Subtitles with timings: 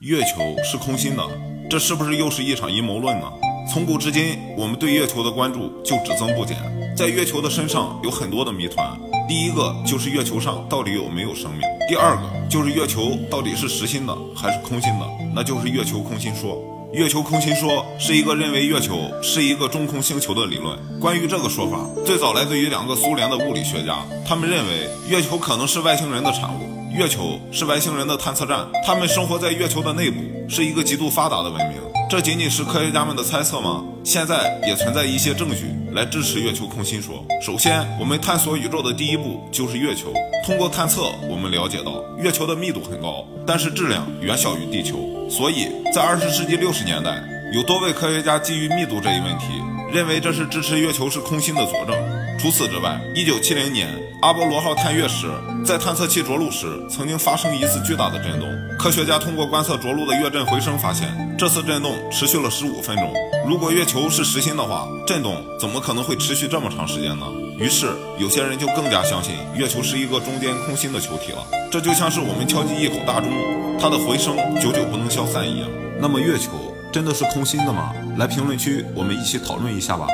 [0.00, 1.22] 月球是空心的，
[1.68, 3.26] 这是不是又是一场阴谋论呢？
[3.70, 6.56] 从古至今，我们对月球的关注就只增不减。
[6.96, 8.98] 在月球的身上有很多的谜团。
[9.28, 11.60] 第一个就是月球上到底有没有生命？
[11.86, 15.06] 第二个就是月球到底是实心的还是空心的？
[15.34, 16.58] 那就是月球空心说。
[16.94, 20.78] 月球空心说是一个认为月球是一个中空星球的理论。
[20.98, 26.79] 关于这个说法，最早来自于两个苏联的物理学家，他们认为月球可能是外星人的产物。
[26.92, 31.78] 月球是外星人的探测站，他们生活在月球的内部，是一个极度发达的文明。
[32.08, 33.84] 这仅仅是科学家们的猜测吗？
[34.02, 37.24] 现在也存在一些证据来支持月球空心说。
[37.40, 40.12] 首先，我们探索宇宙的第一步就是月球。
[40.44, 44.98] 通过探测，我们了解到月球的密度很高，但是质量远小于地球。
[45.30, 47.22] 所以在二十世纪六十年代，
[47.54, 49.46] 有多位科学家基于密度这一问题，
[49.92, 51.96] 认为这是支持月球是空心的佐证。
[52.38, 53.88] 除此之外，一九七零年
[54.22, 55.26] 阿波罗号探月时，
[55.64, 58.48] 在探测器着陆时曾经发生一次巨大的震动。
[58.78, 63.12] 科学家通过观测着陆的月震回声发现，这次震动持续了十五分钟。
[63.46, 67.26] 如果月球是实心的话，震动怎么可能会持续这么长时间呢？
[67.58, 71.44] 于是有些人就更加相信月球是一个中间空心的球体了。
[71.70, 73.30] 这就像是我们敲击一口大钟，
[73.78, 75.68] 它的回声久久不能消散一样。
[76.00, 77.92] 那么月球真的是空心的吗？
[78.18, 80.06] 来评论区我们一起讨论一下吧。